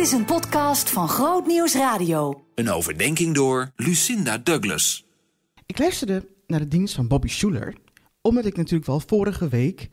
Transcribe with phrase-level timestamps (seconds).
[0.00, 2.44] Dit is een podcast van Groot Nieuws Radio.
[2.54, 5.06] Een overdenking door Lucinda Douglas.
[5.66, 7.76] Ik luisterde naar de dienst van Bobby Schuler,
[8.20, 9.88] omdat ik natuurlijk wel vorige week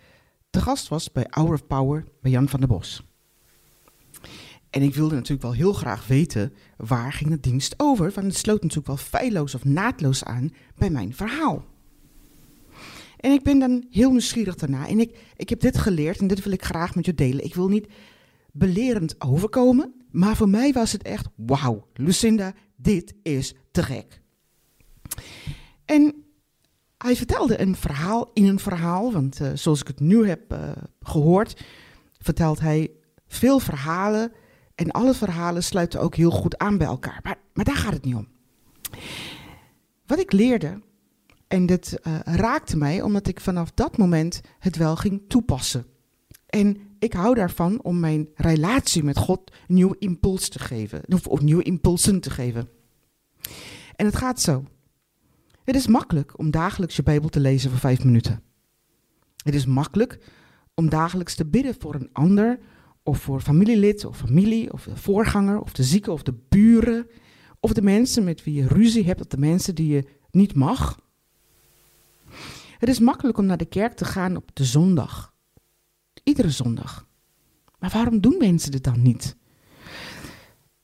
[0.49, 3.04] te gast was bij Hour of Power bij Jan van der Bos.
[4.70, 8.37] En ik wilde natuurlijk wel heel graag weten waar ging de dienst over, want het
[8.37, 11.65] sloot natuurlijk wel feilloos of naadloos aan bij mijn verhaal.
[13.17, 14.87] En ik ben dan heel nieuwsgierig daarna.
[14.87, 17.45] En ik, ik heb dit geleerd en dit wil ik graag met je delen.
[17.45, 17.88] Ik wil niet
[18.58, 24.22] belerend overkomen, maar voor mij was het echt, wauw, Lucinda, dit is te gek.
[25.86, 26.26] En
[26.98, 30.72] hij vertelde een verhaal in een verhaal, want uh, zoals ik het nu heb uh,
[31.02, 31.66] gehoord,
[32.20, 32.92] vertelt hij
[33.28, 34.32] veel verhalen
[34.76, 37.20] en alle verhalen sluiten ook heel goed aan bij elkaar.
[37.24, 38.28] Maar, maar daar gaat het niet om.
[40.05, 40.82] Wat ik leerde,
[41.48, 45.86] en dit uh, raakte mij omdat ik vanaf dat moment het wel ging toepassen.
[46.48, 51.41] En ik hou daarvan om mijn relatie met God een nieuw impuls te geven, of,
[51.41, 52.70] nieuwe impulsen te geven.
[53.96, 54.63] En het gaat zo.
[55.63, 58.41] Het is makkelijk om dagelijks je Bijbel te lezen voor vijf minuten.
[59.44, 60.20] Het is makkelijk
[60.74, 62.60] om dagelijks te bidden voor een ander,
[63.04, 67.08] of voor familielid of familie, of de voorganger, of de zieke, of de buren,
[67.59, 70.99] of de mensen met wie je ruzie hebt, of de mensen die je niet mag.
[72.77, 75.33] Het is makkelijk om naar de kerk te gaan op de zondag.
[76.28, 77.08] Iedere zondag.
[77.80, 79.36] Maar waarom doen mensen dit dan niet?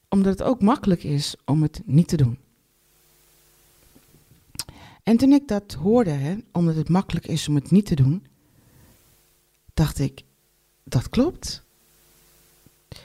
[0.10, 2.38] Omdat het ook makkelijk is om het niet te doen.
[5.04, 8.26] En toen ik dat hoorde, hè, omdat het makkelijk is om het niet te doen,
[9.74, 10.24] dacht ik,
[10.84, 11.64] dat klopt.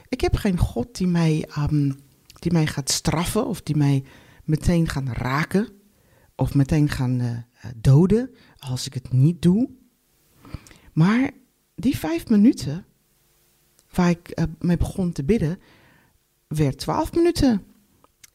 [0.09, 1.99] Ik heb geen God die mij, um,
[2.33, 4.05] die mij gaat straffen of die mij
[4.45, 5.69] meteen gaat raken
[6.35, 7.39] of meteen gaan uh,
[7.77, 9.71] doden als ik het niet doe.
[10.93, 11.31] Maar
[11.79, 12.87] die vijf minuten
[13.91, 15.59] waar ik uh, mee begon te bidden,
[16.47, 17.65] werd twaalf minuten.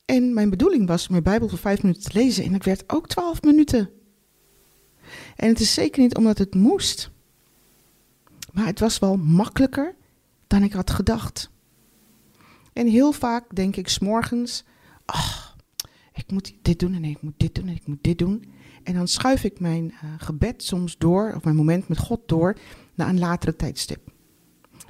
[0.06, 3.08] En mijn bedoeling was mijn Bijbel voor vijf minuten te lezen en het werd ook
[3.08, 3.90] twaalf minuten.
[5.36, 7.12] En het is zeker niet omdat het moest.
[8.54, 9.96] Maar het was wel makkelijker
[10.48, 11.50] dan ik had gedacht.
[12.74, 14.64] En heel vaak denk ik s'morgens,
[15.06, 15.58] ach,
[16.14, 18.46] ik moet dit doen en ik moet dit doen en ik moet dit doen.
[18.84, 22.58] En dan schuif ik mijn uh, gebed soms door, of mijn moment met God door,
[22.96, 24.12] naar een latere tijdstip.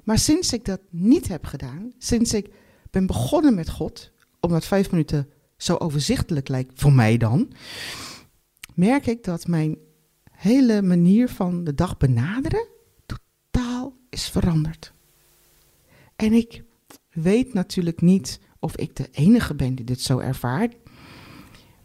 [0.03, 2.49] Maar sinds ik dat niet heb gedaan, sinds ik
[2.91, 7.51] ben begonnen met God, omdat vijf minuten zo overzichtelijk lijkt voor mij dan,
[8.73, 9.77] merk ik dat mijn
[10.31, 12.67] hele manier van de dag benaderen
[13.05, 14.93] totaal is veranderd.
[16.15, 16.63] En ik
[17.09, 20.75] weet natuurlijk niet of ik de enige ben die dit zo ervaart.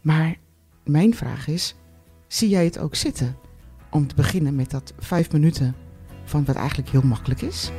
[0.01, 0.37] Maar
[0.83, 1.75] mijn vraag is:
[2.27, 3.37] zie jij het ook zitten
[3.91, 5.75] om te beginnen met dat vijf minuten
[6.29, 7.71] van wat eigenlijk heel makkelijk is?